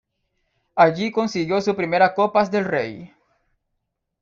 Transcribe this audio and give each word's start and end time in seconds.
Allí 0.73 1.11
consiguió 1.11 1.61
su 1.61 1.75
primera 1.75 2.15
Copas 2.15 2.49
del 2.49 2.65
Rey. 2.65 3.13